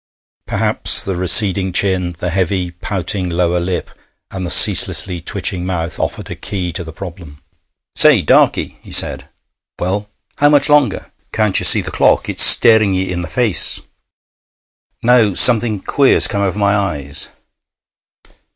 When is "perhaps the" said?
0.47-1.15